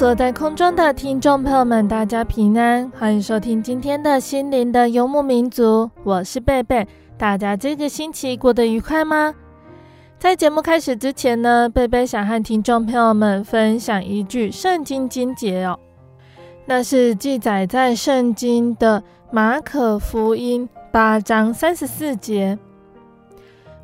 [0.00, 6.88] 所在空中的听众朋友们，大家平安，欢迎收听今天的心灵的游牧民族，我是贝贝。
[7.18, 9.34] 大家这个星期过得愉快吗？
[10.18, 15.78] 在节目开始之前呢，贝贝想和听众朋友们分享一句圣经经节哦，
[16.64, 22.58] 那是记载在圣经的马可福音八章三十四节：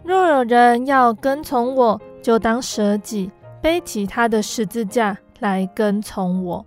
[0.03, 3.30] 若有人要跟从我，就当舍己，
[3.61, 5.19] 背起他的十字架。
[5.41, 6.65] 来跟从我，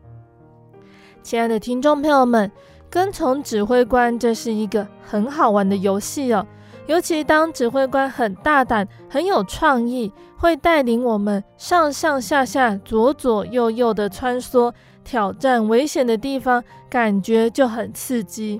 [1.23, 2.51] 亲爱的听众朋友们，
[2.89, 6.45] 跟从指挥官这是一个很好玩的游戏哦。
[6.87, 18.59] 尤其当指挥官很大胆、很有创意，会带领我们上上下下、左左右右的穿梭，挑战危险的地方，感觉就很刺激。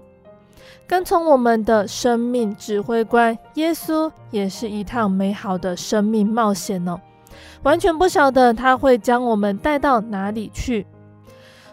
[0.85, 6.99] 跟从我们的生命指挥官耶稣，也是一趟美好的生命冒险哦。
[7.63, 10.87] 完全不晓得他会将我们带到哪里去。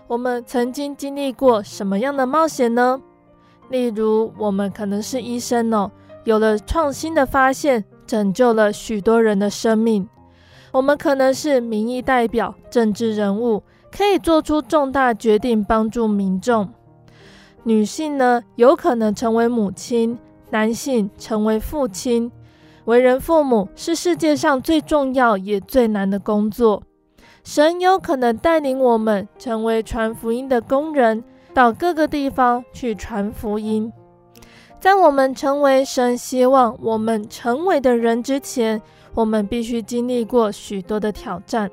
[0.09, 3.01] 我们曾经经历过什么样的冒险呢？
[3.71, 5.91] 例如，我们可能是医生哦，
[6.25, 10.09] 有了创新的发现，拯救了许多人的生命。
[10.73, 16.69] 我们可能是民意代表、政治人物，可以做出重大决定，帮助民众。
[17.65, 20.17] 女性呢，有可能成为母亲；
[20.51, 22.31] 男性成为父亲。
[22.87, 26.83] 为人父母是世界上最重要也最难的工作。
[27.45, 33.93] 神有可能带领我们成为传福音的工人，到各个地方去传福音。
[34.81, 38.81] 在我们成为神希望我们成为的人之前，
[39.15, 41.71] 我们必须经历过许多的挑战。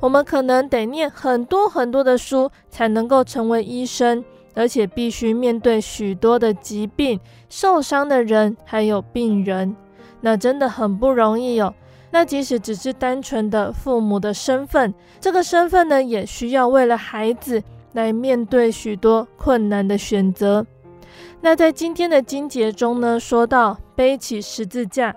[0.00, 4.22] 我们可能得念很多很多的书，才能够成为医生，
[4.54, 9.74] 而且必须面对许多的疾病、受伤的人，还有病人。
[10.22, 11.74] 那真的很不容易哦。
[12.10, 17.62] 那即使只是单纯的父母的身份，这个身份呢，也需要为了孩子
[17.92, 20.64] 来面对许多困难的选择。
[21.40, 25.14] 那在今天的经节中呢，说到背起十字架，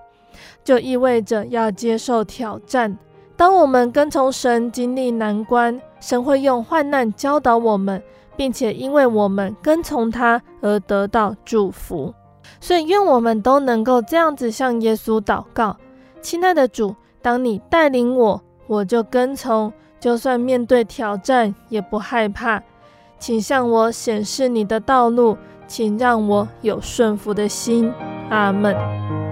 [0.64, 2.98] 就意味着要接受挑战。
[3.38, 8.02] 当我们跟从神经历难关，神会用患难教导我们，
[8.38, 12.14] 并且因为我们跟从他而得到祝福。
[12.60, 15.78] 所以，愿我们都能够这样子向耶稣祷告：
[16.22, 22.62] 亲爱的主，当你带领我，我就跟从；就算面对挑战，也不害怕。
[23.18, 27.92] 请向我显示你的道路，请让我有顺服的心。
[28.30, 29.25] 阿门。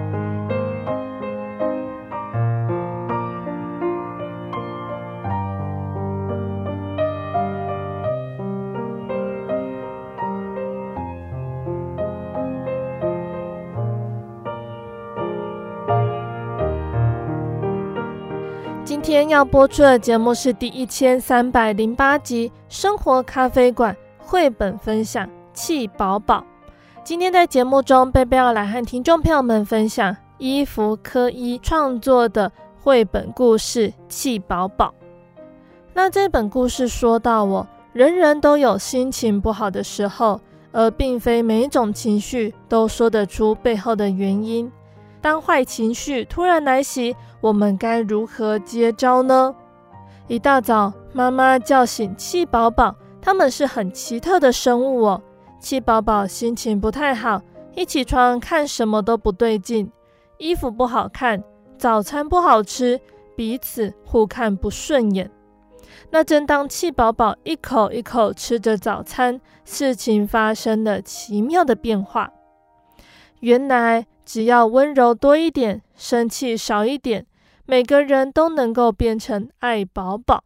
[19.14, 26.38] 今天要播出的节目是第一千三百零八集《生活咖啡馆》绘本分享《气宝宝》。
[27.04, 32.50] 今天在节目中，贝贝要来和听众朋友们分享伊芙柯伊创作的
[32.82, 34.92] 绘本故事《气宝宝》。
[35.92, 40.40] 那这本故事说到，我人人都有心情不好的时候，
[40.72, 44.68] 而并非每一种情绪都说得出背后的原因。
[45.24, 49.54] 当坏情绪突然来袭，我们该如何接招呢？
[50.28, 55.22] 一大早，妈妈叫醒气宝宝，他们是很奇特的生物哦。
[55.58, 57.40] 气宝宝心情不太好，
[57.74, 59.90] 一起床看什么都不对劲。
[60.36, 61.42] 衣服不好看，
[61.78, 63.00] 早餐不好吃，
[63.34, 65.30] 彼此互看不顺眼。
[66.10, 72.30] 那正当气宝宝一口一口吃着早餐，事情发生了奇妙的变化。
[73.40, 77.26] 原来，只要温柔多一点，生气少一点，
[77.66, 80.44] 每个人都能够变成爱宝宝。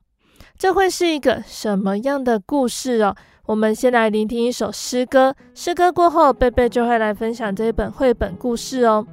[0.56, 3.14] 这会是一个什么样的故事哦？
[3.46, 9.06] 我们先来聆听一首诗歌，诗歌过后，贝贝就会来分享这一本绘本故事哦。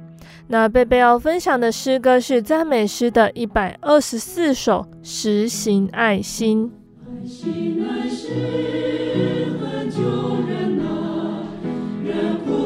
[0.48, 6.72] 那贝贝要分享的诗歌是赞美诗的一百二十四首，实行爱心。
[7.06, 8.34] 爱心，爱心，
[9.60, 10.00] 恒久
[10.48, 10.84] 忍耐，
[12.04, 12.65] 忍苦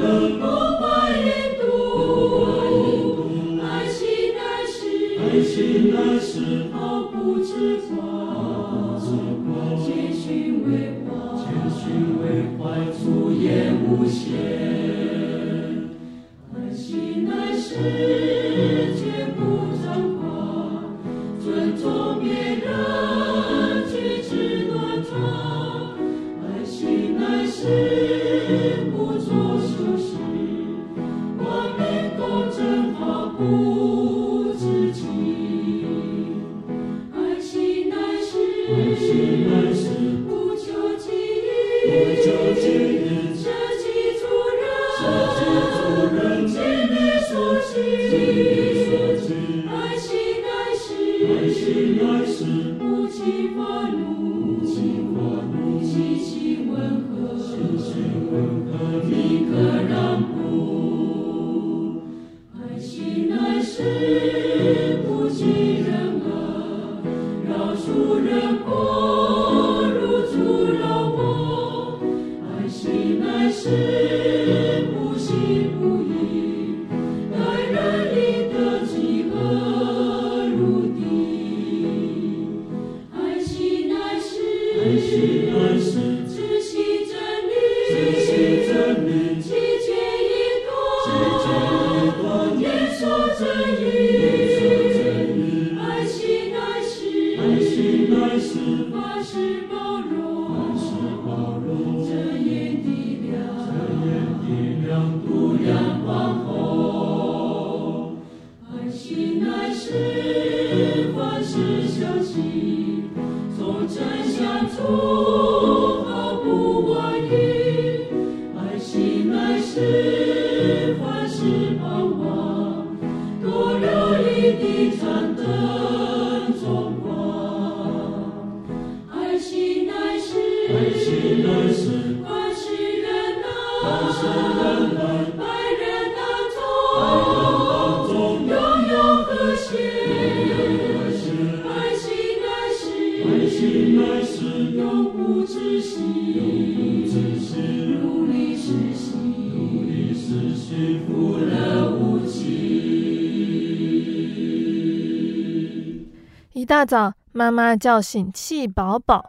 [156.81, 159.23] 大早，妈妈叫醒气宝宝。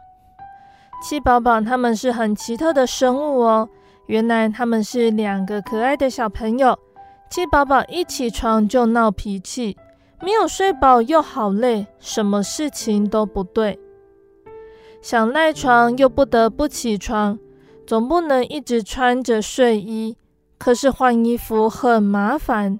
[1.03, 3.69] 气宝宝他们是很奇特的生物哦。
[4.07, 6.75] 原来他们是两个可爱的小朋友。
[7.29, 9.77] 气宝宝一起床就闹脾气，
[10.19, 13.79] 没有睡饱又好累，什么事情都不对。
[15.03, 17.37] 想赖床又不得不起床，
[17.85, 20.17] 总不能一直穿着睡衣。
[20.57, 22.79] 可是换衣服很麻烦，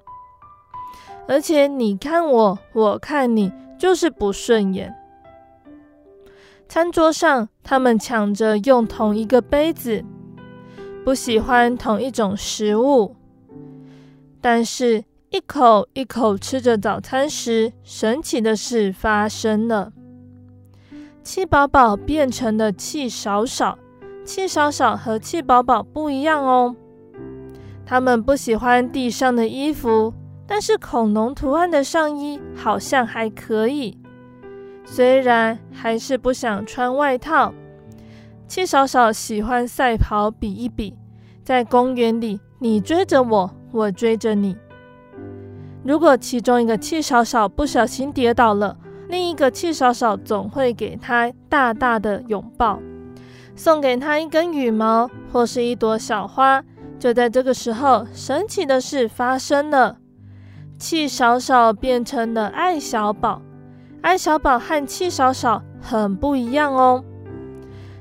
[1.28, 3.52] 而且你看我，我看你。
[3.84, 4.94] 就是不顺眼。
[6.66, 10.02] 餐桌上，他们抢着用同一个杯子，
[11.04, 13.14] 不喜欢同一种食物。
[14.40, 19.92] 但是，一口一口吃着早餐时，神奇的事发生了：
[21.22, 23.78] 气宝宝变成了气少少。
[24.24, 26.74] 气少少和气宝宝不一样哦。
[27.84, 30.14] 他们不喜欢地上的衣服。
[30.46, 33.98] 但是恐龙图案的上衣好像还可以，
[34.84, 37.52] 虽然还是不想穿外套。
[38.46, 40.94] 气少少喜欢赛跑比一比，
[41.42, 44.56] 在公园里你追着我，我追着你。
[45.82, 48.76] 如果其中一个气少少不小心跌倒了，
[49.08, 52.78] 另一个气少少总会给他大大的拥抱，
[53.56, 56.62] 送给他一根羽毛或是一朵小花。
[56.98, 59.98] 就在这个时候，神奇的事发生了，
[60.84, 63.40] 气少少变成了爱小宝。
[64.02, 67.02] 爱小宝和气少少很不一样哦，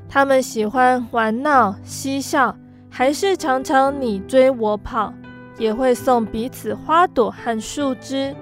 [0.09, 2.57] 他们喜欢玩闹嬉笑，
[2.89, 5.13] 还是常常你追我跑，
[5.57, 8.35] 也会送彼此花朵和树枝，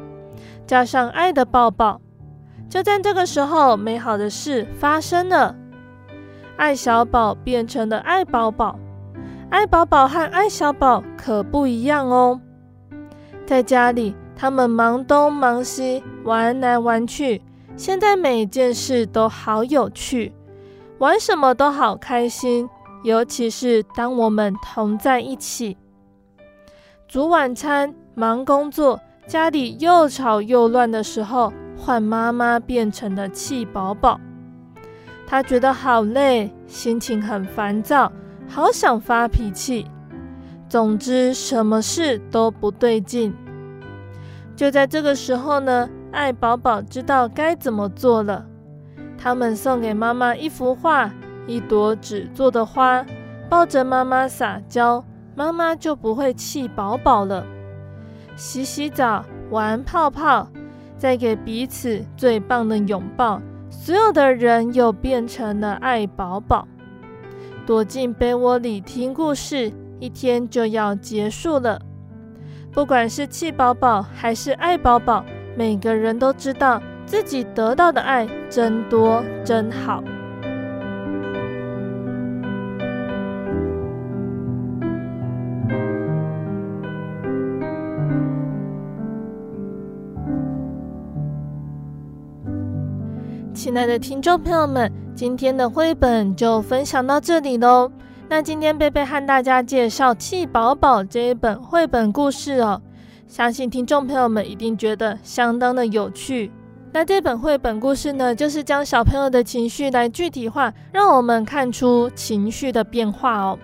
[0.65, 2.01] 加上爱的抱抱。
[2.67, 5.55] 就在这个时候，美好的事发生了，
[6.57, 8.79] 爱小宝变成了爱宝宝。
[9.51, 12.41] 爱宝宝和爱小宝可不一样哦。
[13.45, 17.39] 在家里，他们忙东忙西，玩来玩去。
[17.77, 20.33] 现在每件事都好有趣，
[20.97, 22.67] 玩什么都好开心。
[23.03, 25.77] 尤其是当我们同在一起，
[27.07, 34.19] 煮晚餐、忙工作，家里又吵又乱的时候，换妈妈变成了气宝宝。
[35.27, 38.11] 她觉得好累，心情很烦躁。
[38.47, 39.85] 好想发脾气，
[40.67, 43.31] 总之什么事都不对劲。
[44.55, 48.45] 就在这个时候呢，爱宝宝知道该怎么做了。
[49.17, 51.11] 他们送给妈妈一幅画，
[51.47, 53.05] 一朵纸做的花，
[53.49, 55.03] 抱着妈妈撒娇，
[55.35, 57.45] 妈妈就不会气宝宝了。
[58.35, 60.47] 洗洗澡，玩泡泡，
[60.97, 66.67] 再给彼此最棒的拥抱，所有的人又变成了爱宝宝。
[67.65, 71.79] 躲进被窝里听故事，一天就要结束了。
[72.73, 75.25] 不管是气宝宝还是爱宝宝，
[75.57, 80.01] 每个人都知道自己得到的爱真多真好。
[93.53, 94.91] 亲爱的听众朋友们。
[95.13, 97.91] 今天的绘本就分享到这里喽。
[98.31, 102.81] 那今天贝贝和大家介绍《气宝宝》这一本绘本故事哦，
[103.27, 106.49] 相信听众朋友们一定觉得相当的有趣。
[106.93, 113.59] 那这本绘本故事呢，就是将小朋友的情绪来具体化，让我们看出情绪的变化哦。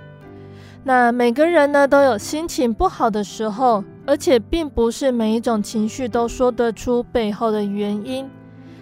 [0.83, 8.29] 那每个人呢都有心情不好的时候，而且并不是每一种情绪都说得出背后的原因。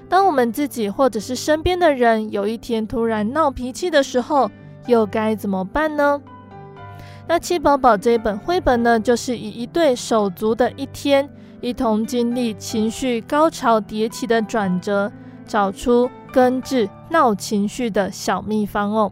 [0.09, 4.49] 当我们自己或者是身边的人有一天突然闹脾气的时候，
[4.87, 6.21] 又该怎么办呢？
[7.27, 11.29] 那《气宝宝》这一本绘本呢，就是以一对手足的一天，
[11.61, 15.11] 一同经历情绪高潮迭起的转折，
[15.45, 19.11] 找出根治闹情绪的小秘方哦。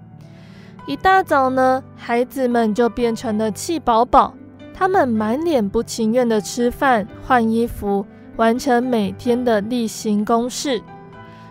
[0.85, 4.33] 一大早呢，孩子们就变成了气宝宝，
[4.73, 8.05] 他们满脸不情愿的吃饭、换衣服。
[8.35, 10.81] 完成每天的例行公事，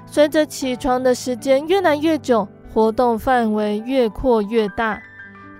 [0.04, 5.00] 随着起床的时间越来越久，活动范围越扩越大。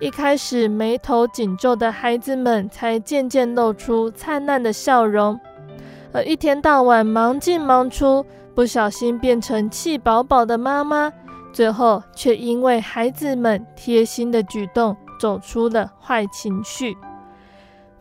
[0.00, 5.38] 一开始眉头紧皱的孩子们，才渐渐露出灿烂的笑容。
[6.12, 11.12] 而一天到晚忙进忙出，不小心变成气宝宝的妈妈，
[11.52, 16.97] 最后却因为孩子们贴心的举动，走出了坏情绪。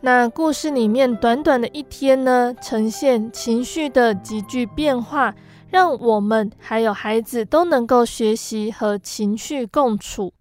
[0.00, 5.32] 那故事里面短短的一天呢，呈现情绪的急剧变化，
[5.72, 10.34] 让我们还有孩子都能够学习和情绪共处。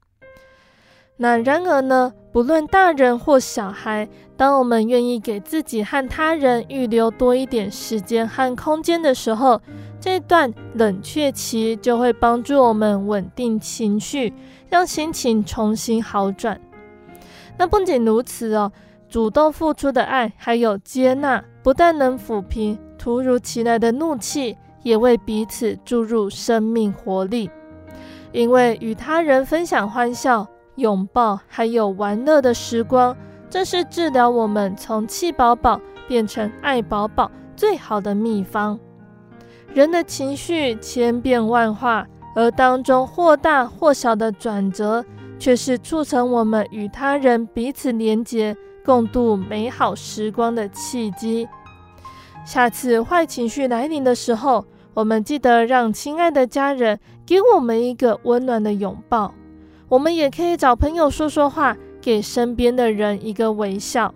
[1.15, 9.61] 那然而呢，不论大人或小孩，当我们愿意给自己和他人预留多一点时间和空间的时候，
[10.01, 14.33] 这段冷却期就会帮助我们稳定情绪，
[14.67, 16.59] 让心情重新好转。
[17.57, 18.69] 那不仅如此哦。
[19.07, 27.49] 主动付出的爱，还有接纳，不但能抚平突如其来的怒气，也为彼此注入生命活力。
[28.31, 33.15] 因为与他人分享欢笑、拥抱，还有玩乐的时光，
[33.49, 38.79] 这是治疗我们从气宝宝变成爱宝宝最好的秘方。
[39.73, 45.03] 人的情绪千变万化，而当中或大或小的转折，
[45.37, 48.55] 却是促成我们与他人彼此连结。
[48.83, 51.47] 共度美好时光的契机。
[52.43, 59.33] 下次坏情绪来临的时候，我们记得让亲爱的家人给我们一个温暖的拥抱。
[59.87, 64.13] 我们也可以找朋友说说话，给身边的人一个微笑。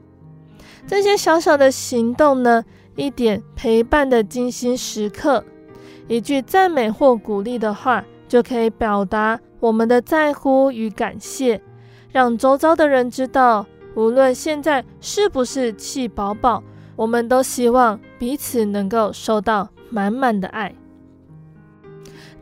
[0.87, 2.63] 这些小小的行动呢，
[2.95, 5.43] 一点陪伴的精心时刻，
[6.07, 11.61] 一句赞美或鼓励的话，就可以表达我们的在乎与感谢，
[12.11, 13.65] 让周遭的人知道。
[13.95, 16.61] 无论现在是不是气饱饱，
[16.95, 20.73] 我们都希望彼此能够收到满满的爱。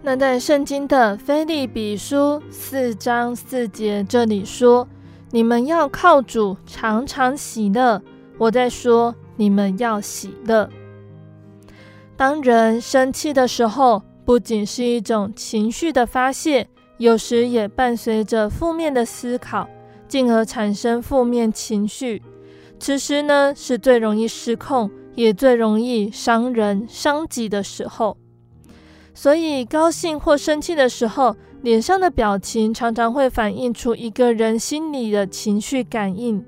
[0.01, 4.87] 那在圣经的腓利比书四章四节这里说
[5.31, 8.01] ：“你们要靠主常常喜乐。”
[8.37, 10.69] 我在说，你们要喜乐。
[12.17, 16.67] 当人生气的时候，不仅是一种情绪的发泄，
[16.97, 19.69] 有时也伴随着负面的思考，
[20.07, 22.21] 进而产生负面情绪。
[22.83, 28.17] 此时呢，是最容易失控，也最容易伤人伤己的时候。
[29.13, 36.45] 所以，高兴或生气的时候，脸上的表情常常会反映出一个人心里的情绪感应。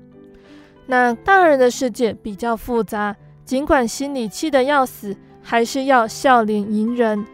[0.84, 3.16] 那大人的世界比较复杂，
[3.46, 7.24] 尽管心里气得要死，还是要笑脸迎人。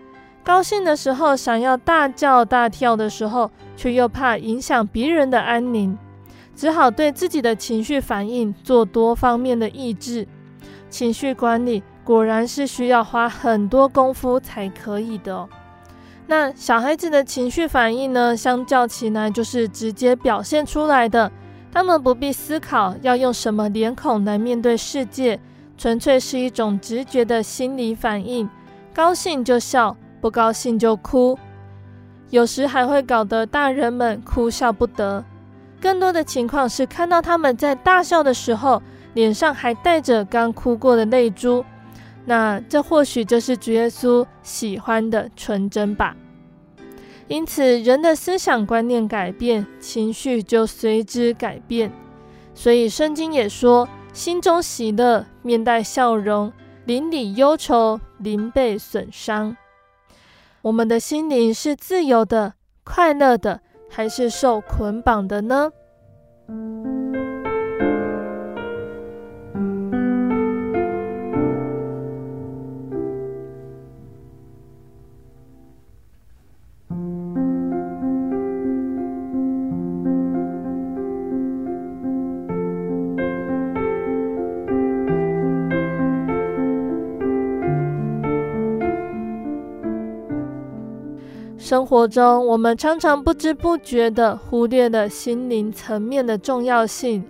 [0.44, 5.98] 高兴的时候想要大叫大跳的时候，却又怕影响别人的安宁，
[6.54, 10.26] 只好对自己的情绪反应做多方面的抑制。
[10.90, 11.82] 情绪管理。
[12.04, 15.48] 果然是需要花很多功夫才可以的哦。
[16.26, 21.30] 那小孩子的情绪反应呢，相较起来就是直接表现出来的，
[21.70, 25.38] 他们不必思考要用什么脸孔来面对世界，
[25.78, 28.50] 纯粹是一种直觉的心理反应，
[28.92, 31.38] 高兴就笑，不高兴就哭，
[32.30, 35.24] 有时还会搞得大人们哭笑不得。
[35.82, 38.80] 更多的情况是看到他们在大笑的时候，
[39.14, 41.64] 脸上还带着刚哭过的泪珠。
[42.24, 46.16] 那这或许就是主耶稣喜欢的纯真吧。
[47.26, 51.92] 因此，人的思想观念改变，情绪就随之改变。
[52.54, 56.52] 所以，圣经也说：“心中喜乐，面带笑容；
[56.84, 59.56] 灵里忧愁，灵被损伤。”
[60.62, 62.52] 我们的心灵是自由的、
[62.84, 63.62] 快乐的，
[63.92, 65.70] 还是受捆绑的呢？
[91.72, 97.24] 生活中，我们常常不知不觉地忽略了心灵层面的重要性。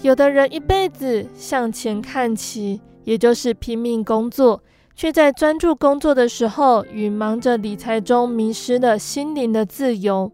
[0.00, 4.62] 有的人一辈子向前看齐，也就是拼命工作，
[4.96, 10.32] 却在专注工作的时候与忙着理财中迷失了心灵的自由。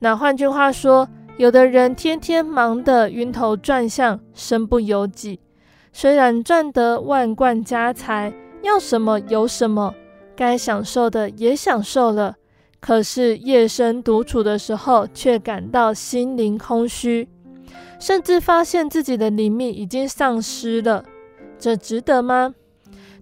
[0.00, 5.40] 那换句话说，有的人天天忙得晕头转向，身不由己，
[5.94, 9.94] 虽然赚得万贯家财，要什么有什么。
[10.38, 12.36] 该享受的也享受了，
[12.78, 17.28] 可是夜深独处的时候，却感到心灵空虚，
[17.98, 21.04] 甚至发现自己的灵命已经丧失了，
[21.58, 22.54] 这值得吗？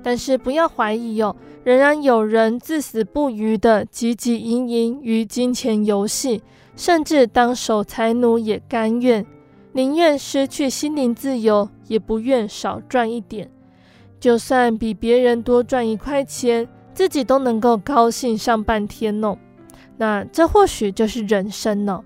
[0.02, 6.42] 但是不要怀疑哦，仍然有人至死不渝的汲汲营营于金钱游戏，
[6.76, 9.24] 甚至当守财奴也甘愿，
[9.72, 13.50] 宁愿失去心灵自由，也不愿少赚一点，
[14.20, 16.68] 就算比别人多赚一块钱。
[16.96, 19.36] 自己都能够高兴上半天哦，
[19.98, 22.02] 那这或许就是人生呢。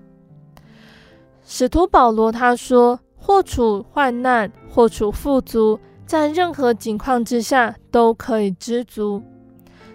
[1.45, 9.23] 使徒保罗他说：“或处患难，或处富足，在任何境况之下都可以知足。”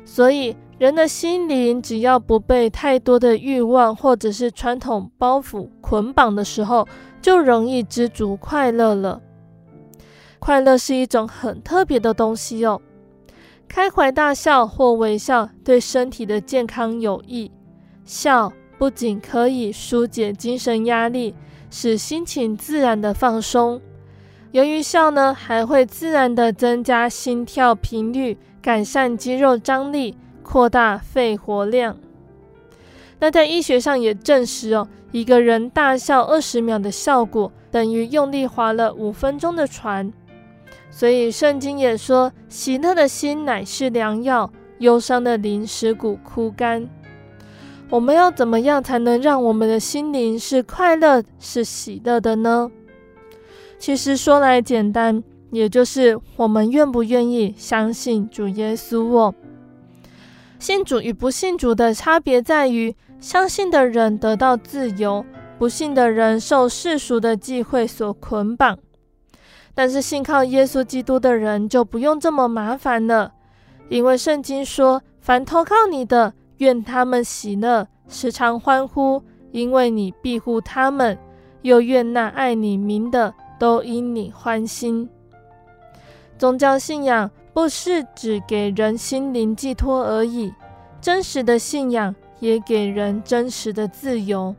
[0.07, 6.89] 所以，人的心灵只要不被太多的欲望或者是传统包袱捆绑的时候，
[7.21, 9.21] 就容易知足快乐了。
[10.39, 12.81] 快乐是一种很特别的东西哦。
[13.69, 17.51] 开怀大笑或微笑对身体的健康有益。
[18.05, 21.35] 笑不仅可以纾解精神压力，
[21.71, 23.81] 使心情自然的放松。
[24.53, 31.99] 由于笑呢，还会自然的增加心跳频率，改善肌肉张力，扩大肺活量。
[33.19, 40.13] 那在医学上也证实哦，一个人大笑二十秒的效果，等于用力划了五分钟的船。
[40.99, 46.89] 所以圣经也说：“喜乐的心乃是良药，忧伤的灵使骨枯干。”
[47.91, 52.71] 我们要怎么样才能让我们的心灵是快乐、是喜乐的呢？
[53.79, 59.35] 其实说来简单，也就是我们愿不愿意相信主耶稣哦。
[60.59, 65.23] 信主与不信主的差别在于，相信的人得到自由，
[65.59, 68.79] 不信的人受世俗的忌讳所捆绑。
[69.77, 73.35] 但是信靠耶稣基督的人就不用这么麻烦了，
[73.91, 81.15] 因为圣经说：“凡投靠你的，愿他们喜乐，时常欢呼，因为你庇护他们；
[81.61, 85.07] 又愿那爱你名的都因你欢心。”
[86.39, 90.51] 宗教信仰不是只给人心灵寄托而已，
[91.03, 94.57] 真实的信仰也给人真实的自由。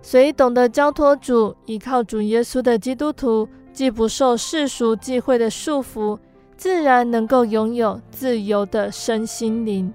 [0.00, 6.18] 所以，懂得交托主、依靠主耶稣的基督徒，既不受世俗忌讳的束缚，
[6.56, 9.92] 自然能够拥有自由的身心灵。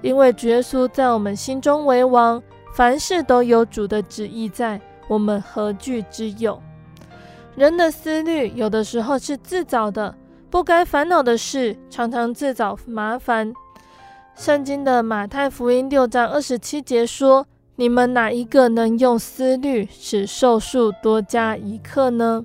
[0.00, 2.40] 因为主耶稣在我们心中为王，
[2.74, 6.60] 凡事都有主的旨意在，我们何惧之有？
[7.56, 10.14] 人的思虑有的时候是自找的，
[10.48, 13.52] 不该烦恼的事，常常自找麻烦。
[14.36, 22.44] 圣经的马太福音六章二十七节说：“你们哪一个能用思虑使寿数多加一刻呢？”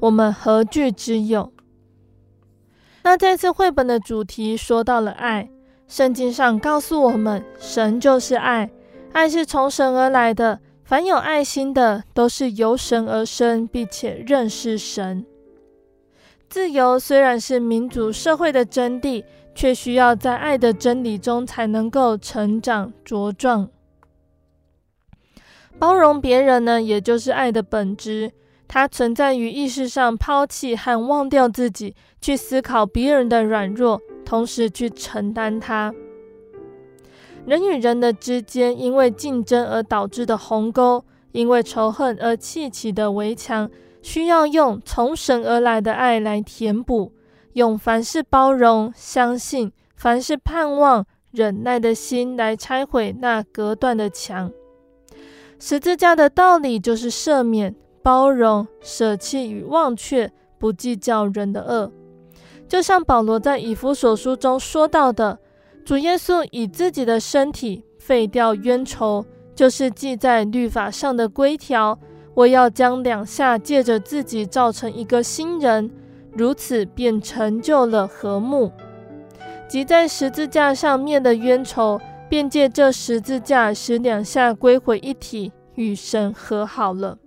[0.00, 1.52] 我们何惧之有？
[3.02, 5.50] 那这次绘本的主题说到了爱。
[5.88, 8.70] 圣经上告诉我们，神就是爱，
[9.12, 10.60] 爱是从神而来的。
[10.84, 15.24] 凡有爱心的，都是由神而生，并且认识神。
[16.48, 23.68] 自由虽然是民主社会的真谛，却需要在爱的真理中才能够成长茁壮。
[25.78, 28.32] 包容别人呢，也就是爱的本质。
[28.68, 34.00] 它存在于意识上抛弃和忘掉自己，去思考别人的软弱。
[34.24, 35.90] 同时去承担它。
[37.46, 41.02] 人与人的之间，因为竞争而导致的鸿沟，
[41.32, 43.70] 因为仇恨而砌起的围墙，
[44.02, 47.10] 需要用从神而来的爱来填补，
[47.54, 54.52] 用凡事包容、相信、凡事盼望、忍耐的心来拆毁那隔断的墙。
[55.58, 61.92] 十字架的道理就是赦免、包容、舍弃与忘却，不计较人的恶。
[62.66, 65.38] 就像保罗在以弗所书中说到的，
[65.84, 71.98] 主耶稣以自己的身体废掉冤仇，就是记在律法上的规条。
[72.34, 75.90] 我要将两下借着自己造成一个新人，
[76.32, 78.70] 如此便成就了和睦。
[79.66, 87.18] 即在十字架上面的冤仇，便借这十字架使两下归回一体，与神和好了。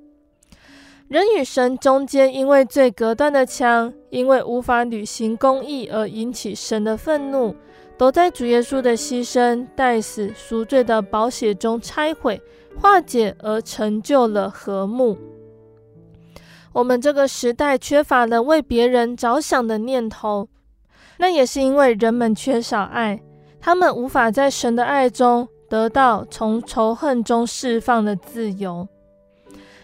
[1.11, 7.53] 人与神中间因为罪隔断的墙，因为无法履行公义而引起神的愤怒，
[7.97, 12.41] 都在主耶稣的牺牲、代死、赎罪的宝血中拆毁、
[12.79, 15.17] 化解而成就了和睦。
[16.71, 20.47] 我们这个时代缺乏了为别人着想的念头，
[21.17, 23.21] 那也是因为人们缺少爱，
[23.59, 28.87] 他们无法在神的爱中得到从仇恨中释放的自由。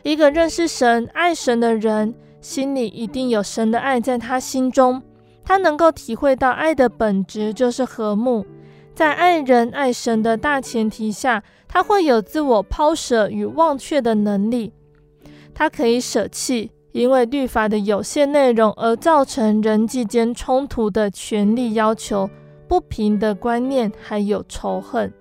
[0.08, 5.04] 一个认识神、爱神的人，心里一定有神的爱在他心中。
[5.44, 8.46] 他能够体会到爱的本质就是和睦。
[8.96, 14.72] 在爱人、爱神的大前提下，他会有自我抛舍与忘却的能力。
[15.54, 22.30] 他可以舍弃因为律法的有限内容而造成人际间冲突的权力要求、
[22.66, 25.12] 不平的观念，还有仇恨。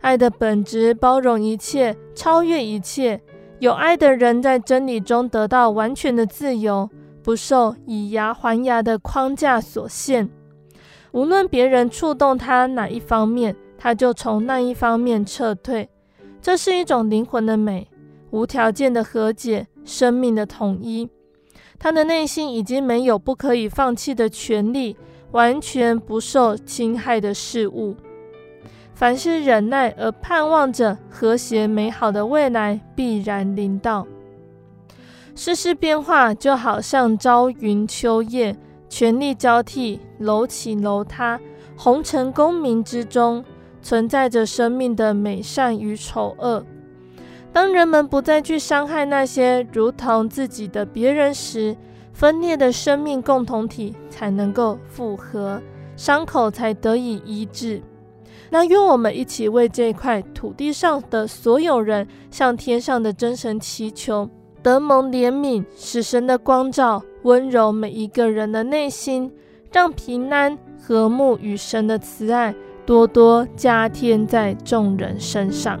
[0.00, 3.20] 爱的本质包容一切，超越一切。
[3.58, 6.90] 有爱的人在真理中得到完全的自由，
[7.22, 10.28] 不受以牙还牙的框架所限。
[11.12, 15.88] 无论别人触动他哪一方面，他就从那一方面撤退。
[16.42, 17.88] 这是一种灵魂的美，
[18.30, 21.08] 无条件的和解，生命的统一。
[21.78, 24.96] 他的内心已经没有不可以放弃的权利，
[25.32, 27.96] 完全不受侵害的事物。
[28.96, 34.06] 凡是忍耐而盼望着和谐美好的未来，必然临到。
[35.34, 38.56] 世事变化就好像朝云秋叶，
[38.88, 41.38] 权力交替，楼起楼塌，
[41.76, 43.44] 红尘功名之中，
[43.82, 46.64] 存在着生命的美善与丑恶。
[47.52, 51.76] 当人们不再去伤害那些如同自己的别人时，
[52.14, 55.60] 分裂的生命共同体才能够复合，
[55.98, 57.82] 伤口才得以医治。
[58.50, 64.28] 那愿我们一起为这块土地上的所有人，向天上的真神祈求，
[64.62, 69.32] 德蒙怜悯，使神的光照温柔每一个人的内心，
[69.72, 72.54] 让平安、和睦与神的慈爱
[72.84, 75.80] 多多加添在众人身上。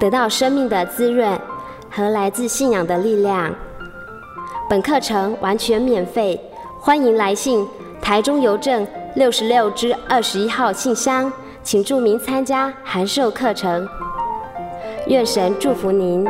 [0.00, 1.38] 得到生命的滋润
[1.90, 3.54] 和来自信仰的力量。
[4.66, 6.40] 本课程完全免费，
[6.80, 7.68] 欢迎来信
[8.00, 11.30] 台中邮政六十六之二十一号信箱，
[11.62, 13.86] 请注明参加函授课程。
[15.06, 16.26] 愿神祝福您。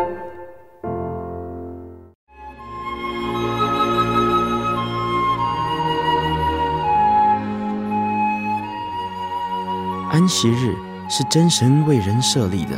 [10.11, 10.75] 安息日
[11.09, 12.77] 是真神为人设立的，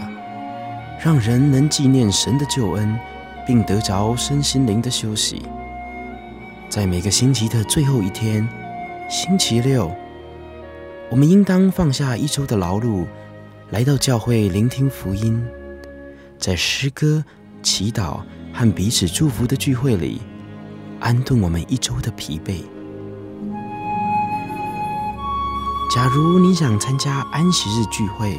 [1.04, 2.96] 让人能纪念神的救恩，
[3.44, 5.42] 并得着身心灵的休息。
[6.68, 8.48] 在每个星期的最后一天，
[9.10, 9.90] 星期六，
[11.10, 13.04] 我们应当放下一周的劳碌，
[13.70, 15.44] 来到教会聆听福音，
[16.38, 17.24] 在诗歌、
[17.64, 18.20] 祈祷
[18.52, 20.22] 和彼此祝福的聚会里，
[21.00, 22.62] 安顿我们一周的疲惫。
[25.92, 28.38] 假如你想参加安息日聚会，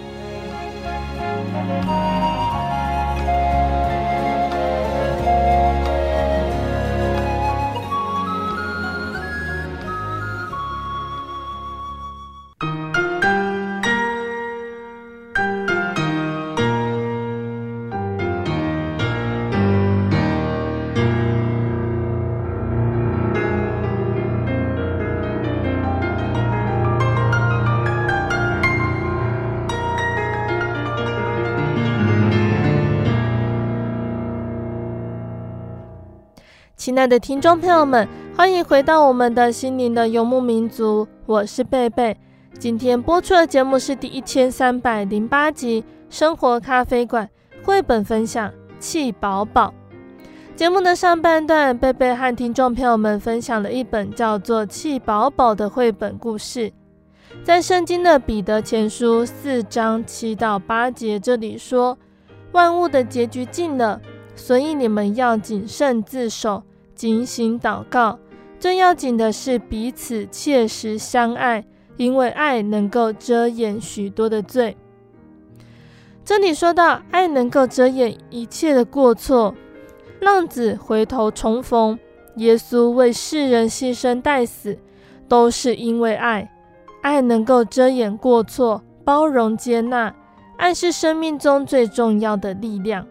[37.01, 42.15] 亲爱的听众朋友们，欢迎回到我们的心灵的游牧民族，我是贝贝。
[42.59, 47.27] 今天播出的节目是第一千三百零八集《生活咖啡馆》
[47.65, 48.47] 绘本分享
[48.79, 49.73] 《气宝宝》。
[50.55, 56.71] 节目的上半段，贝贝和听众朋友们分享了一本叫做《气宝宝》的绘本故事。
[57.43, 61.97] 在圣经的彼得前书四章七到八节，这里说
[62.53, 63.99] ：“万物的结局近了，
[64.35, 66.61] 所以你们要谨慎自守。”
[67.01, 68.19] 警醒祷告，
[68.59, 71.65] 最要紧的是彼此切实相爱，
[71.97, 74.77] 因为爱能够遮掩许多的罪。
[76.23, 79.55] 这里说到，爱能够遮掩一切的过错。
[80.19, 81.97] 浪子回头重逢，
[82.35, 84.77] 耶稣为世人牺牲代死，
[85.27, 86.51] 都是因为爱。
[87.01, 90.13] 爱能够遮掩过错，包容接纳。
[90.57, 93.07] 爱是生命中最重要的力量。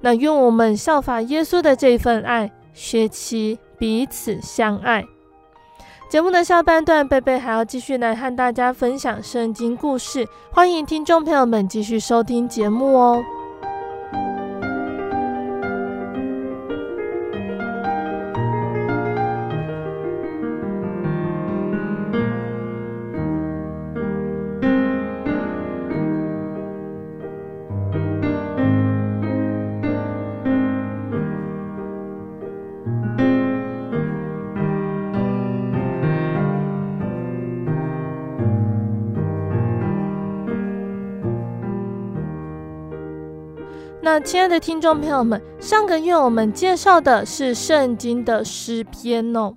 [0.00, 2.50] 那愿我们效法耶稣的这份爱。
[2.72, 5.04] 学期彼此相爱。
[6.10, 13.22] 节目的下半段，贝贝还要继续来和大家分享圣经故事，欢迎听众朋友们继续收听节目哦。
[44.14, 49.56] 那亲爱的听众朋友们，上个月我们介绍的是圣经的诗篇哦。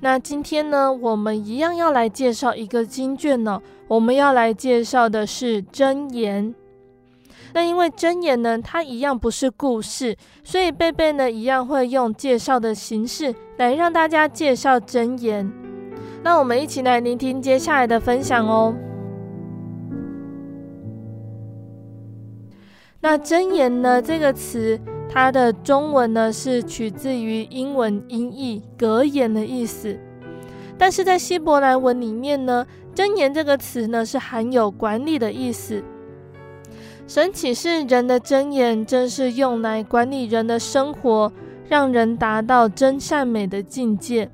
[0.00, 3.62] 那今天呢，我们一样要来介绍一个经卷呢。
[3.86, 6.52] 我们要来介绍的是箴言。
[7.54, 15.48] 那因为箴言呢，它一样不是故事，所以贝贝呢一样会用介绍的形式来让大家介绍箴言。
[16.24, 18.74] 那我们一起来聆听接下来的分享哦。
[23.04, 24.00] 那箴言呢？
[24.00, 24.78] 这个词，
[25.10, 29.98] 它的中文呢是取自于英文音译“格言”的意思，
[30.78, 35.82] 但是在希伯来文里面呢，“箴言”这个词呢是含有管理的意思。
[37.08, 41.32] 神启示人的箴言，正是用来管理人的生活，
[41.68, 44.30] 让人达到真善美的境界。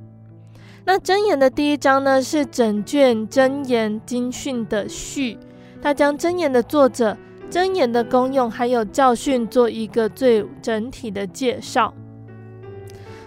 [0.85, 5.38] 那箴言的第一章呢，是整卷箴言经训的序，
[5.81, 7.16] 它将箴言的作者。
[7.50, 11.94] 箴言的功用还有教训，做一个最整体的介绍。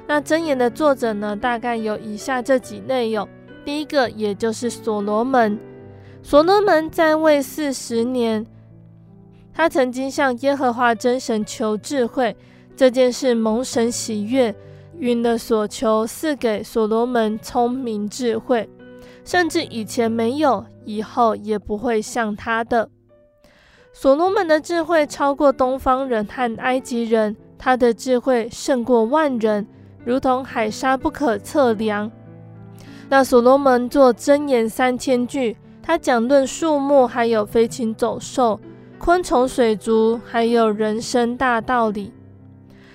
[0.07, 3.27] 那箴言的作者呢，大概有以下这几内容。
[3.65, 5.57] 第一个，也就是所罗门。
[6.21, 8.45] 所罗门在位四十年，
[9.53, 12.35] 他曾经向耶和华真神求智慧，
[12.75, 14.53] 这件事蒙神喜悦，
[14.99, 18.69] 允了所求，赐给所罗门聪明智慧，
[19.25, 22.89] 甚至以前没有，以后也不会像他的。
[23.93, 29.67] 所罗门的智慧超过东方人和埃及人，他的智慧胜过万人，
[30.05, 32.09] 如同海沙不可测量。
[33.09, 38.59] 那所罗门作箴言三千句，他讲论树木，还有飞禽走兽、
[38.97, 42.13] 昆虫水族，还有人生大道理。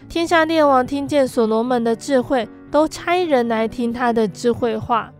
[0.09, 5.12] 天下列王听见所罗门的智慧，都差人来听他的智慧话。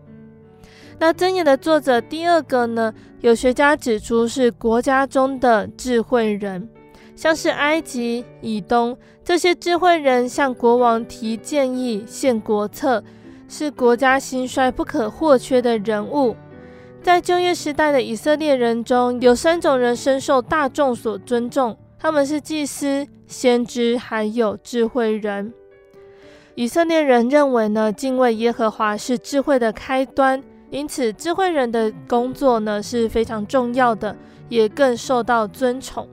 [0.99, 2.93] 那箴言的作者第二个呢？
[3.21, 6.67] 有学家指出是国家中的智慧人，
[7.15, 13.03] 像是埃及、以东这些智慧人向国王提建议、献国策，
[13.47, 16.35] 是国家兴衰不可或缺的人物。
[17.03, 25.53] 在旧约时代的以色列人中，有三种人深受大众所尊重，他们是祭司、先知，还有智慧人。
[26.55, 30.43] 以色列人认为呢，敬畏耶和华是智慧的开端。
[30.69, 34.15] 因此，智慧人的工作呢是非常重要的，
[34.49, 36.07] 也更受到尊崇。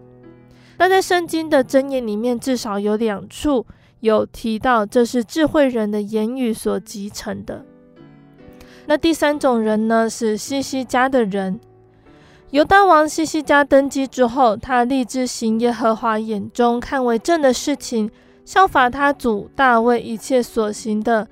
[0.79, 3.67] 那在圣经的箴言里面，至少有两处
[4.01, 7.65] 有提到，这是智慧人的言语所集成的。
[8.87, 11.59] 那第三种人呢，是西西家的人。
[12.51, 18.11] 犹大王西西家登基之后，他立志行耶和华眼中看为正的事情，
[18.45, 21.27] 效法他祖大卫一切所行的。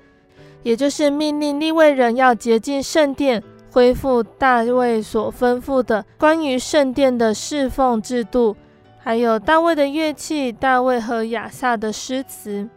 [0.63, 8.55] 也就是命令利未人要洁净圣殿，恢复大卫所吩咐的关于圣殿的侍奉制度，
[8.97, 12.67] 还有大卫的乐器，大卫和亚萨的诗词。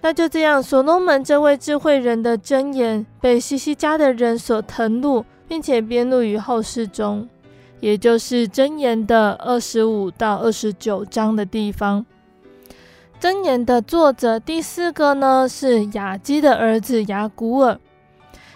[0.00, 7.26] 那就这样，所罗门这位智慧人的箴言被西西家的人所誊录，并且编录于后世中，
[7.80, 12.04] 也就是箴言的二十五到二十九章的地方。
[13.20, 17.78] 箴言的作者第四个呢，是雅基的儿子雅古尔。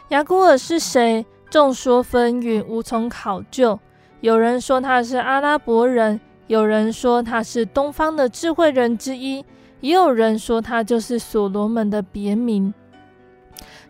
[0.09, 1.25] 雅古尔是谁？
[1.51, 3.79] 众说纷纭，无从考究。
[4.21, 9.45] 有人说他是阿拉伯人，有人说他是东方的智慧人之一，
[9.81, 12.75] 也有人说他就是所罗门的别名。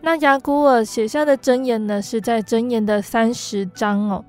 [0.01, 4.23] 那雅古尔写下的箴言呢，是在箴言的三十章哦。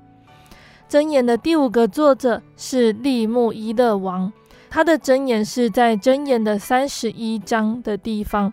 [0.89, 4.33] 箴言的第五个作者是利木伊勒王。
[4.71, 8.51] 他的箴言是在箴言的三十一章的地方。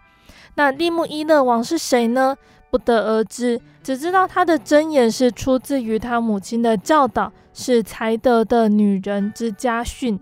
[0.56, 2.36] 那利木伊勒王是谁呢？
[2.70, 10.18] 不得而知，只知道他的箴言是出自于他母亲的教导，是才德的女人之家训。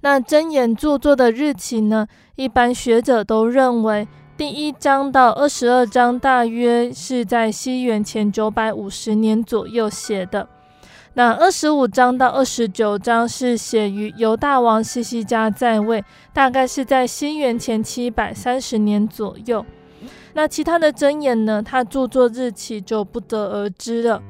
[0.00, 2.08] 那箴言著作的日期呢？
[2.34, 10.48] 一般学者都认为，第一章到二十二章大约是在西元前九百五十年左右写的。
[11.14, 16.02] 那二十五章到二十九章是写于犹大王希西家在位，
[16.32, 19.64] 大概是在新元前七百三十年左右。
[20.32, 21.62] 那其他的箴言呢？
[21.62, 24.22] 他著作日期就不得而知了。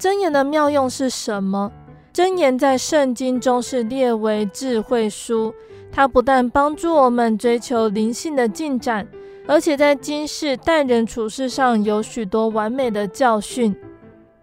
[0.00, 1.70] 箴言的妙用是什么？
[2.12, 5.54] 箴言在圣经中是列为智慧书，
[5.92, 9.06] 它不但帮助我们追求灵性的进展，
[9.46, 13.76] 而且在今世待人处事上有许多完美的教训。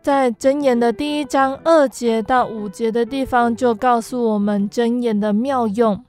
[0.02, 6.02] 在箴言的第一章二节到五节的地方，就告诉我们箴言的妙用。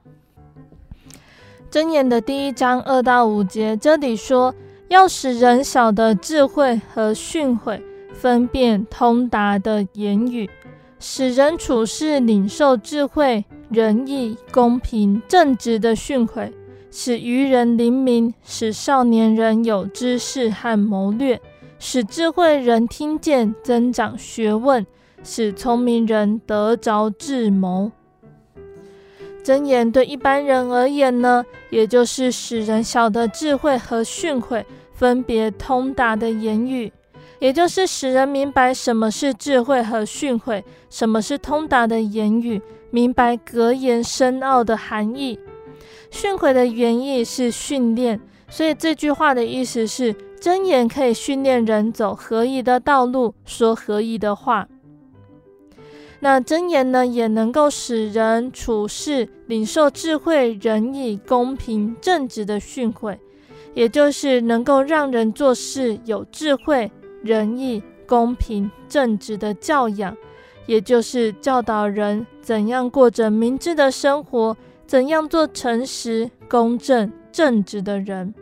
[1.70, 4.54] 箴言的第一章二到五节，这里说
[4.88, 7.82] 要使人晓得智慧和训诲，
[8.14, 10.48] 分辨通达的言语，
[11.00, 16.52] 使人处事领受智慧，仁义、公平、正直的训诲，
[16.92, 21.40] 使愚人灵明，使少年人有知识和谋略，
[21.82, 24.86] 使智慧人听见，增长学问，
[25.24, 27.90] 使聪明人得着智谋。
[29.42, 34.62] 箴言对一般人而言呢，也就是使人晓得智慧和训诲
[34.92, 36.92] 分别通达的言语，
[37.38, 42.60] 也就是使人明白什么是智慧和训诲，什么是通达的言语，
[42.90, 45.40] 明白格言深奥的含义。
[46.10, 48.20] 训诲的原意是训练，
[48.50, 54.68] 所以这句话的意思是，真言可以训练人走合宜的道路，说合宜的话。
[56.18, 63.16] 那真言呢，也能够使人处事领受智慧、仁义、公平、正直的训诲，
[63.72, 66.90] 也就是能够让人做事有智慧、
[67.22, 70.14] 仁义、公平、正直的教养，
[70.66, 74.54] 也就是教导人怎样过着明智的生活，
[74.86, 78.34] 怎样做诚实、公正、正直的人。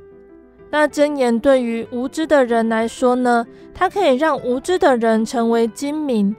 [0.71, 6.37] 那箴言对于无知的人来说呢，它可以让无知的人成为精明。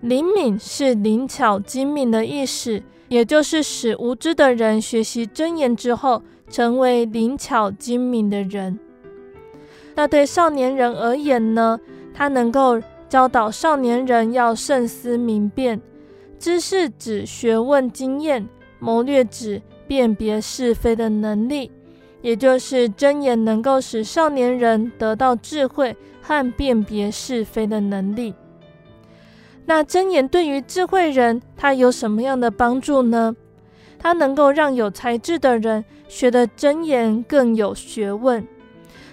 [0.00, 8.78] 灵敏是灵巧、精明的意思，也就是使无知的人学习箴言之后，成为灵巧、精明的人。
[9.94, 11.78] 那对少年人而言呢，
[12.14, 15.80] 他能够教导少年人要慎思明辨。
[16.38, 18.44] 知识指学问、经验；
[18.78, 21.70] 谋略指辨别是非的能力，
[22.22, 28.34] 也就是真言能够使少年人得到智慧和辨别是非的能力。
[29.66, 33.36] 那真言对于智慧人，他有什么样的帮助呢？
[33.98, 38.46] 他能够让有才智的人学的真言更有学问。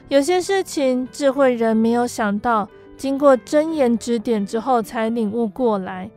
[0.08, 6.10] 有些事情智慧人没有想到，经过真言指点之后才领悟过来。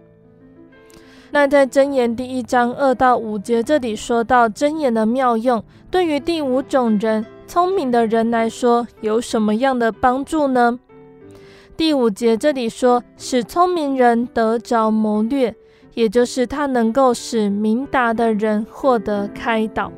[1.32, 10.80] 那在箴言第一章二到五节这里说到箴言的妙用，对于第五种人，聪明的人来说，有什么样的帮助呢？
[11.76, 15.54] 第五节这里说，使聪明人得着谋略，
[15.94, 19.92] 也就是他能够使明达的人获得开导。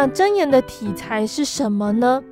[0.00, 2.22] 那箴言的体裁是什么呢？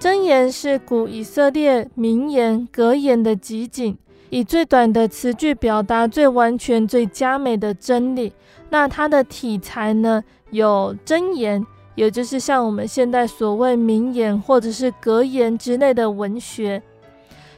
[0.00, 3.98] 箴言是古以色列名言格言的集锦，
[4.30, 8.32] 以最短的词句表达最完全、最佳美的真理。
[8.70, 11.62] 那它的体裁呢，有箴言，
[11.96, 16.82] 也就是像我们现在所谓名言或者是格言之类的文学。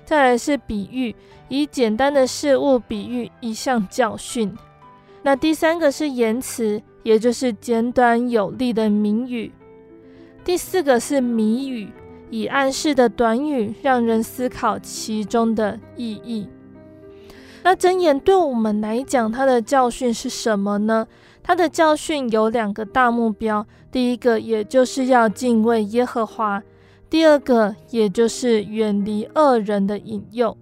[0.05, 1.15] 再来是比喻，
[1.49, 4.53] 以简单的事物比喻一项教训。
[5.23, 6.83] 那第三个是言辞。
[7.05, 9.53] 也就是简短有力的谜语。
[10.45, 11.91] 第四个是谜语，
[12.31, 16.49] 以暗示的短语，让人思考其中的意义。
[17.63, 21.07] 那箴言对我们来讲，它的教训是什么呢？
[21.43, 26.63] 它的教训有两个大目标，第一个也就是要敬畏耶和华，
[27.09, 30.57] 第二个也就是远离恶人的引诱。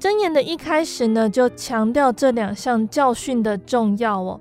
[0.00, 4.40] 箴言的一开始呢，就强调这两项教训的重要哦。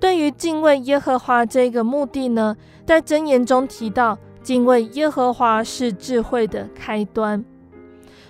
[0.00, 7.44] 对于敬畏耶和华这个目的呢，在箴言中提到，敬畏耶和华是智慧的开端。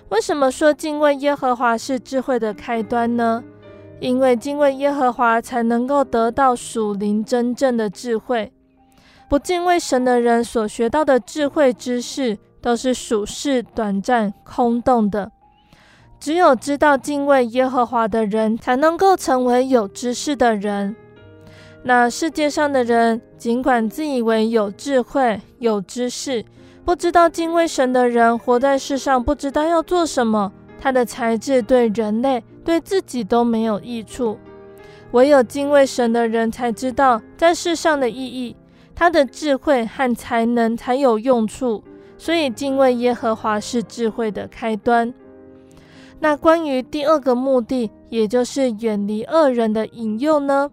[0.09, 3.43] 为什么说敬畏耶和华是智慧的开端呢？
[3.99, 8.51] 因为敬畏耶和华才能够得到属灵真正的智慧。
[9.29, 15.31] 不敬畏神的人所学到的智慧知识，都是属世、短暂、空洞的。
[16.19, 20.95] 只有知道敬畏耶和华的人，才能够成为有知识的人。
[21.81, 26.43] 那世界上的人，尽管自以为有智慧、有知识，
[26.83, 30.51] 不知道敬畏神的人，活在世上不知道要做什么。
[30.81, 34.37] 他的才智对人类、对自己都没有益处。
[35.11, 38.55] 唯有敬畏神的人才知道在世上的意义，
[38.93, 41.83] 他的智慧和才能才有用处。
[42.17, 45.13] 所以，敬畏耶和华是智慧的开端。
[46.19, 50.69] 那关于第二个目的，也就是远离恶人的引诱呢？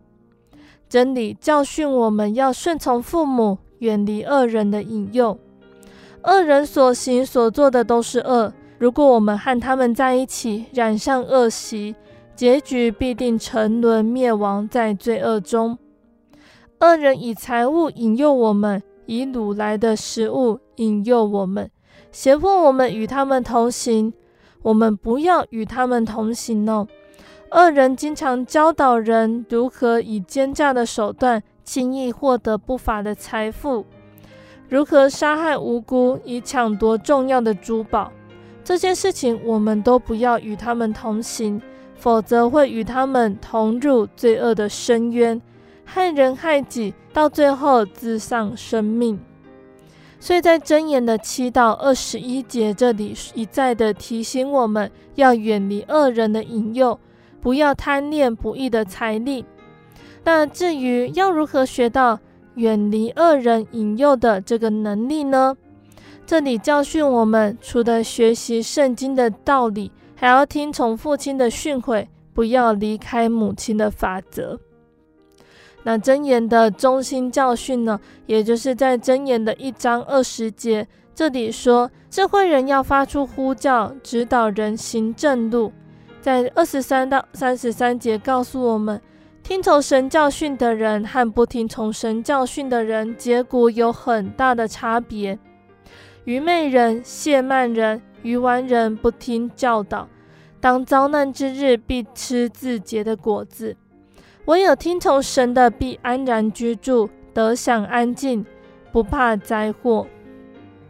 [0.89, 5.39] 真理教训我们要顺从父母，远离恶人的引诱。
[6.23, 11.95] 恶人所行所做的都是恶，如果我们和他们在一起，染上恶习，
[12.35, 15.79] 结局必定沉沦灭亡在罪恶中。
[16.81, 21.71] 恶人以财物引诱我们，以掳来的食物引诱我们，
[22.13, 24.13] 胁迫我们与他们同行。
[24.63, 26.89] 我们不要与他们同行哦。
[27.53, 33.87] 恶人经常教导人如何以奸诈的手段轻易获得不法的财富，
[34.69, 38.13] 如何杀害无辜以抢夺重要的珠宝。
[38.65, 41.63] 这些事情我们都不要与他们同行，
[41.95, 45.41] 否则会与他们同入罪恶的深渊，
[45.85, 49.19] 害人害己，到最后自丧生命。
[50.19, 56.99] 所以在箴言的七到二十一节这里一再的提醒我们要远离恶人的引诱。
[57.47, 59.45] 不要贪恋不义的财力。
[60.25, 62.19] 那至于要如何学到
[62.57, 65.57] 远离恶人引诱的这个能力呢？
[66.27, 74.59] 这里教训我们，除了学习圣经的道理，还要听从父亲的训诲，不要离开母亲的法则。
[75.85, 85.73] 那箴言的中心教训呢，也就是在箴言的一章二十节，这里说，智慧人要发出呼叫，指导人行正路。
[86.27, 89.01] 在二十三到三十三节告诉我们，
[89.45, 95.39] 听从神教训的人和不听从神教训的人，结果有很大的差别。
[96.25, 100.09] 愚昧人、亵慢人、愚顽人不听教导，
[100.61, 103.77] 当遭难之日必吃自结的果子；
[104.47, 108.45] 唯有听从神的，必安然居住，得享安静，
[108.91, 110.05] 不怕灾祸。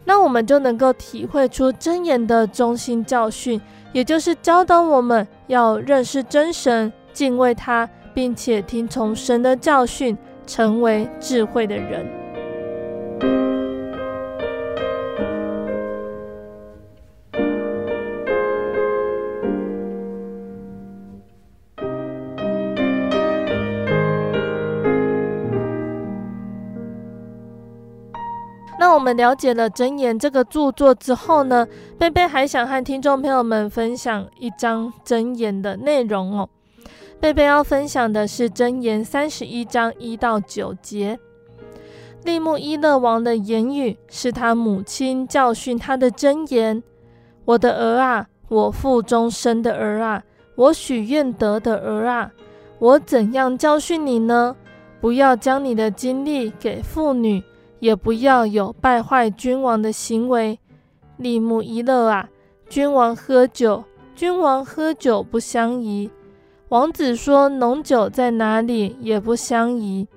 [0.03, 3.61] 那我们就能够体会出箴言的中心教训。
[3.93, 13.46] 也就是教导我们要认识真神，敬畏他，并且听从神的教训，成为智慧的人。
[28.97, 31.67] 我们了解了箴言这个著作之后呢，
[31.99, 36.49] 贝贝还想和听众朋友们分享一章箴言的内容哦。
[37.19, 41.19] 贝贝要分享的是箴言三十一章一到九节。
[42.23, 46.81] 利木伊勒王的言语是他母亲教训他的箴言
[47.45, 50.23] ：“我的儿啊，我腹中生的儿啊，
[50.55, 52.31] 我许愿得的儿啊，
[52.79, 54.55] 我怎样教训你呢？
[54.99, 57.43] 不要将你的精力给妇女。”
[57.79, 60.59] 也不要有败坏君王的行为。
[61.17, 62.29] 利木一乐啊，
[62.69, 63.83] 君王喝酒，
[64.15, 66.09] 君王喝酒不相宜。
[66.69, 70.07] 王子说浓酒在哪里也不相宜，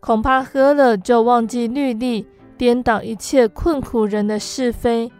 [0.00, 2.26] 恐怕喝了就忘记律例，
[2.58, 5.10] 颠倒一切困苦人的是非。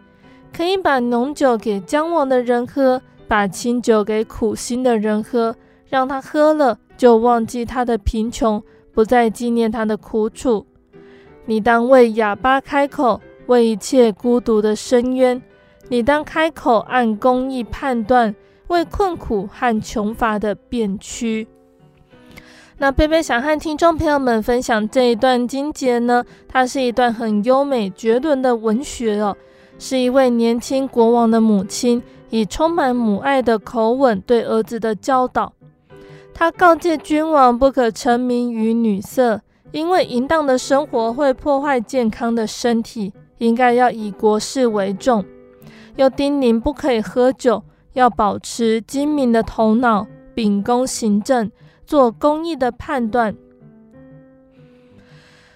[0.51, 5.55] 可以把浓酒给将亡的人喝，把清酒给苦心的人喝，
[5.87, 8.61] 让他喝了就忘记他的贫穷，
[8.93, 10.65] 不再纪念他的苦楚。
[11.45, 15.39] 你当为哑巴开口，为一切孤独的深渊；
[15.89, 18.33] 你当开口按公义判断，
[18.67, 21.47] 为困苦和穷乏的辨屈。
[22.77, 29.37] 那贝贝想和听众朋友们分享这一段经节呢，它是一段很优美绝伦的文学哦，
[29.77, 35.53] 是一位年轻国王的母亲以充满母爱的口吻对儿子的教导。
[36.33, 39.41] 他告诫君王不可沉迷于女色。
[39.71, 45.25] 因为淫荡的生活会破坏健康的身体，应该要以国事为重。
[45.97, 47.63] 又叮咛不可以喝酒，
[47.93, 51.51] 要保持精明的头脑，秉公行政，
[51.85, 53.35] 做公义的判断。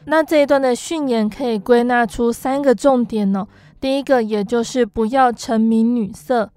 [0.06, 3.48] 那这一段的训言可以归纳出三个重点哦。
[3.80, 6.52] 第一个，也就是不要沉迷女色。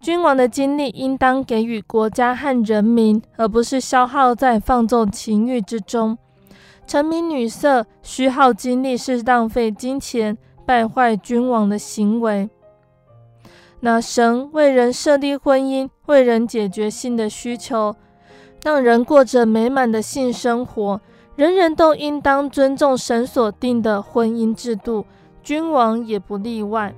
[0.00, 6.16] 君王的精力应当给予国家和人民，而不是消耗在放纵情欲之中。
[6.88, 12.48] 沉迷女色、虚耗精力是浪费金钱、败坏君王的行为。
[13.80, 17.94] 那神为人设立婚姻，为人解决性的需求，
[18.64, 20.98] 让人过着美满的性生活。
[21.36, 25.04] 人人都应当尊重神所定的婚姻制度，
[25.42, 26.94] 君王也不例外。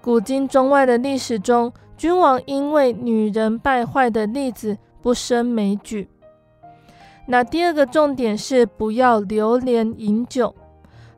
[0.00, 6.08] 古今中外的历史中，君王因为女人败坏的例子不胜枚举。
[7.26, 10.54] 那第二个重点是不要流连饮酒，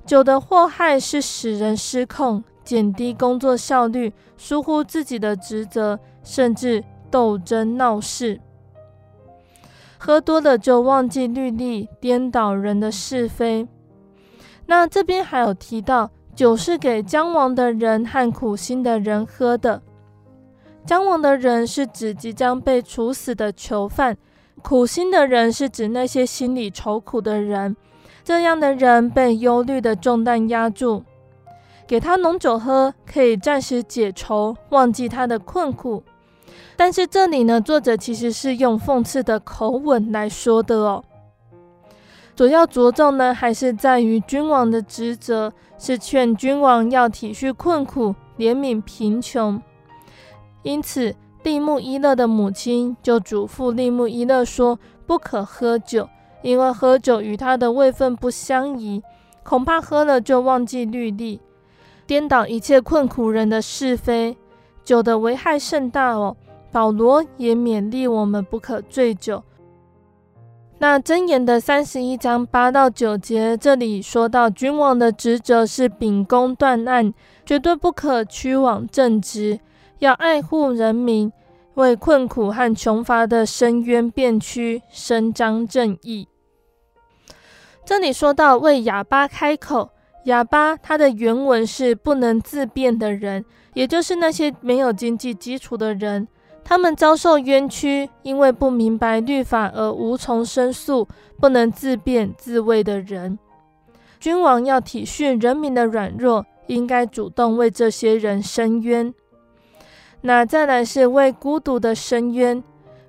[0.05, 8.41] 酒的祸害是使人失控，减低工作效率，疏忽自己的职责，甚至斗争闹事。
[9.97, 13.67] 喝多了就忘记律例，颠倒人的是非。
[14.67, 19.81] 那这边还有提到，酒是给将亡的人和苦心的人喝的。
[20.85, 24.19] 将亡的人是指即将被处死的囚犯。
[24.65, 27.77] 苦心的人是指那些心里愁苦的人，
[28.25, 31.05] 这样的人被忧虑的重担压住。
[31.87, 36.03] 给他浓酒喝，可以暂时解愁，忘记他的困苦。
[36.77, 41.05] 但是这里呢，作者其实是用讽刺的口吻来说的哦。
[42.35, 49.61] 主要着重呢，还是在于君王的职责是劝君王要体恤困苦，怜悯贫穷。
[50.62, 54.76] 因此，利木伊勒的母亲就嘱咐利木伊勒说
[55.07, 56.09] ：“不可喝酒，
[56.42, 59.01] 因为喝酒与他的位分不相宜，
[59.45, 61.40] 恐怕喝了就忘记律例，
[62.07, 64.36] 颠倒一切困苦人的是非。
[64.82, 66.36] 酒的危害甚大哦。”
[66.72, 69.45] 保罗也勉励我们不可醉酒。
[70.78, 77.14] 那箴言的三十一章八到九节，这里说到君王的职责是秉公断案，
[77.47, 79.61] 绝对不可屈枉正直，
[80.05, 81.33] 要爱护人民，
[81.77, 86.29] 为困苦和穷乏的伸冤辩屈，伸张正义。
[87.87, 89.89] 这里说到为哑巴开口，
[90.25, 93.43] 哑巴它的原文是不能自辩的人，
[93.73, 96.29] 也就是那些没有经济基础的人。
[96.63, 101.09] 他们遭受冤屈，因为不明白律法而无从申诉，
[101.41, 103.39] 不能自辩自卫的人。
[104.21, 109.15] 君王要体恤人民的软弱，应该主动为这些人伸冤。
[110.27, 112.64] 那再来是为孤独的伸冤，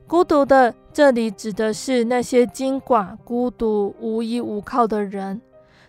[0.05, 5.41] 孤独的这里指的是那些金寡、孤独、无依无靠的人。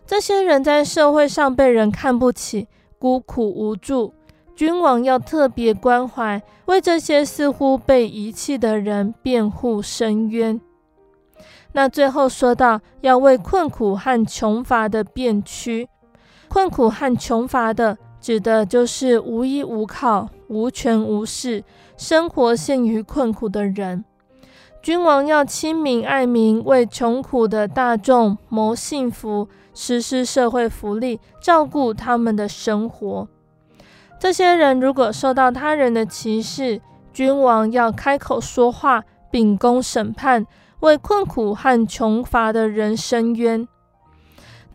[0.06, 2.68] 这些人在社会上被人看不起，
[3.00, 4.14] 孤苦无助。
[4.54, 10.60] 君王要特别关怀，为这些似乎被遗弃的人辩护伸冤。
[11.72, 15.88] 那最后说到，要为困苦和穷乏的辩屈。
[16.46, 21.62] 困苦和穷乏的，指的就是无依无靠、无权无势、
[21.96, 24.04] 生活陷于困苦的人。
[24.82, 33.28] 君王要亲民爱民，为穷苦的大众谋幸福，实施社会福利，照顾他们的生活。
[34.18, 36.80] 这些人如果受到他人的歧视，
[37.12, 40.44] 君王要开口说话，秉公审判，
[40.80, 43.68] 为困苦和穷乏的人伸冤。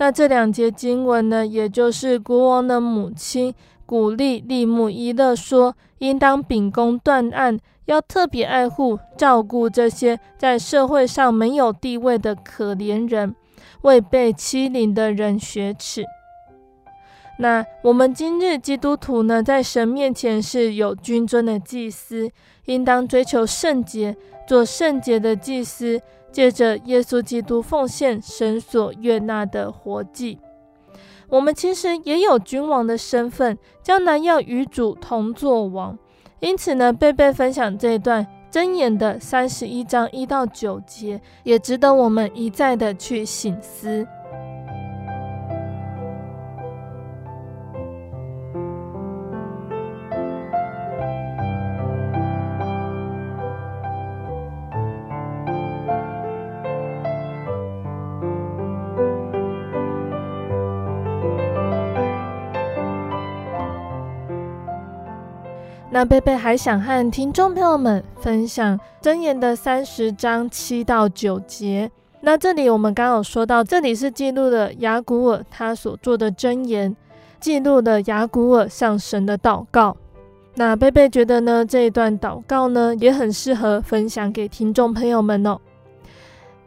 [0.02, 3.54] 那这两节经文呢，也就是国王的母亲
[3.86, 13.36] 鼓励利木伊勒说，应当秉公断案，要特别爱护、照顾这些在社会上没有地位的可怜人，
[13.84, 16.04] 为被欺凌的人雪耻。
[17.38, 22.28] 那我们今日基督徒呢，在神面前是有君尊的祭司，
[22.66, 26.02] 应当追求圣洁，做圣洁的祭司，
[26.32, 30.40] 借着耶稣基督奉献神所悦纳的活祭。
[31.30, 35.98] 我们其实也有君王的身份，将来要与主同作王。
[36.40, 44.06] 因此呢，贝贝分享这一段箴言的三十一章一到九节，也值得我们一再的去醒思。
[65.94, 71.92] 那贝贝还想和听众朋友们分享箴言的三十章七到九节。
[72.22, 76.96] 那这里我们刚有说到，这里是记录了雅古尔他所做的箴言，
[77.42, 79.98] 记录了雅古尔向神的祷告。
[80.56, 85.60] 那贝贝觉得呢，这一段祷告呢也很适合分享给听众朋友们哦。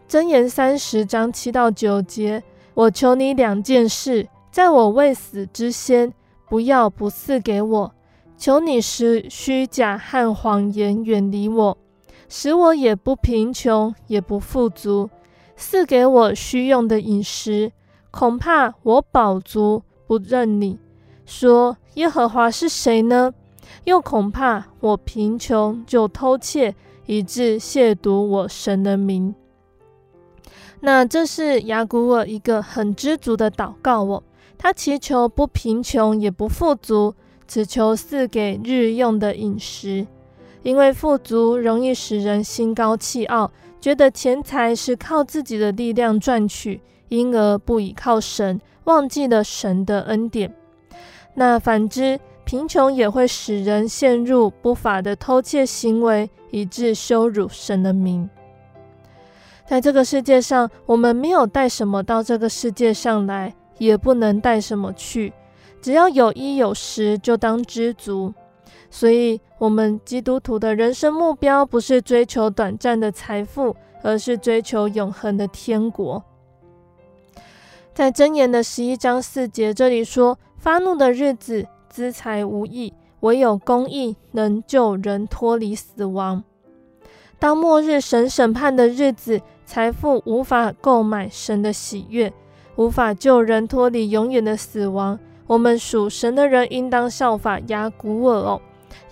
[0.07, 2.43] 箴言三十章七到九节，
[2.75, 6.12] 我求你两件事，在我未死之先，
[6.47, 7.91] 不要不赐给我。
[8.37, 11.78] 求你使虚假和谎言远离我，
[12.28, 15.09] 使我也不贫穷也不富足，
[15.57, 17.72] 赐给我需用的饮食。
[18.11, 20.78] 恐怕我饱足不认你，
[21.24, 23.32] 说耶和华是谁呢？
[23.85, 26.74] 又恐怕我贫穷就偷窃，
[27.07, 29.35] 以致亵渎我神的名。
[30.80, 34.22] 那这是雅古尔一个很知足的祷告哦，
[34.59, 37.14] 他祈求不贫穷也不富足。
[37.47, 40.07] 只求赐给日用的饮食，
[40.62, 50.55] 因为富足容易使人心高气傲，觉得钱财是靠自己的力量赚取，因而不倚靠神，忘记了神的恩典。
[51.34, 58.28] 那反之，贫穷也会使人陷入不法的偷窃行为，以致羞辱神的名。
[59.66, 65.32] 在这个世界上，我们没有带什么到这个世界上来，也不能带什么去。
[65.85, 68.32] 只要有衣有食，就当知足。
[68.91, 76.24] 所以，我们基督徒的人生目标不是追求短暂的财富，而是追求永恒的天国。
[77.93, 86.43] 在箴言的十一章四节这里说：“发怒的日子，资财无益，唯有公义能救人脱离死亡。
[87.39, 92.32] 当末日神审判的日子，财富无法购买神的喜悦，
[92.76, 95.20] 无法救人脱离永远的死亡。
[95.55, 98.61] 我们属神的人应当效法亚古尔哦，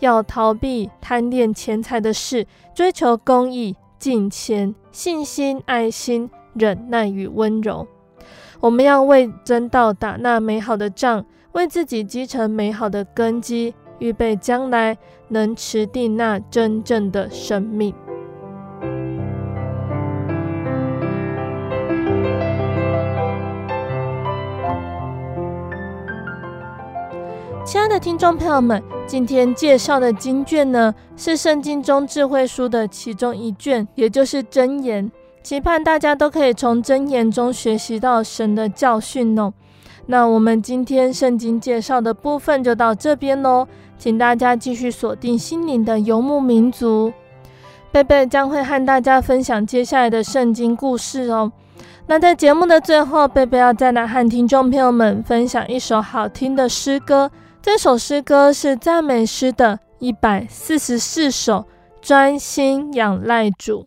[0.01, 7.87] 要逃避贪恋钱财的事，追求公义、敬虔、信心、爱心、忍耐与温柔。
[8.59, 17.95] 我们要为真道打那美好的仗，为自己积成美好的根基，预备将来能持定那真正的生命。
[27.73, 35.11] 亲爱的听众朋友们，今天介绍的经卷呢，是圣经中智慧书的其中一卷，也就是箴言。
[35.43, 39.55] 期盼大家都可以从箴言中学习到神的教训哦。
[40.05, 43.67] 那我们今天圣经介绍的部分就到这边喽，
[43.97, 47.11] 请大家继续锁定心灵的游牧民族。
[47.91, 51.51] 贝贝将会和大家分享接下来的圣经故事哦。
[52.07, 57.31] 那在节目的最后，贝贝要再来和听众朋友们分享一首好听的诗歌。
[57.63, 61.65] 这首诗歌是赞美诗的一百四十四首，
[62.01, 63.87] 专心仰赖主。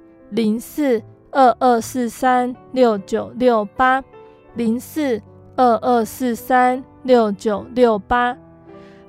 [0.31, 1.01] 零四
[1.31, 4.01] 二二四三六九六八，
[4.55, 5.21] 零四
[5.57, 8.37] 二二四三六九六八。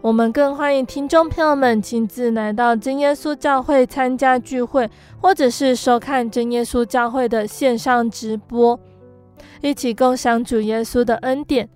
[0.00, 8.80] 我们更欢迎听众朋友们亲自来到真耶稣教会参加聚会，或者是收看真耶稣教会的线上直播，
[9.60, 11.68] 一起共享主耶稣的恩典。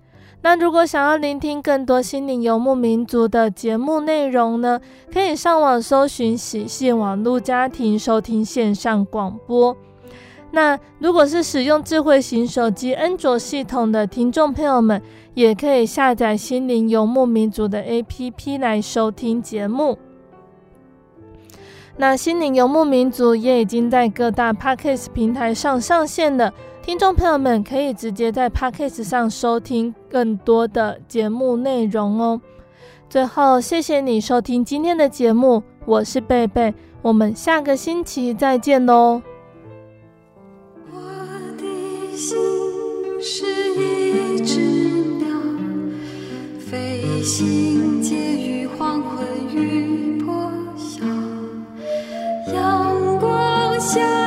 [0.47, 4.79] 那如果想要聆听更多心灵游牧民族的节目内容呢，
[5.11, 9.75] 可以上网搜寻喜信网络家庭收听线上广播。
[10.51, 15.01] 那如果是使用智慧型手机安卓系统的听众朋友们，
[15.33, 19.99] 也可以下载心灵游牧民族的 APP 来收听节目。
[21.97, 26.53] 那心灵游牧民族也已经在各大 Podcast 平台上上线了。
[26.87, 32.39] 听众朋友们可以直接在 Podcast 上收听更多的节目内容哦。
[33.09, 39.21] 最后，谢谢你收听今天的节目，我是贝贝，我们下个星期再见喽。
[40.89, 41.01] 我
[41.57, 42.37] 的心
[43.21, 44.61] 是一只
[45.17, 45.27] 鸟，
[46.57, 51.03] 飞行介于黄昏与破晓，
[52.53, 54.26] 阳光下。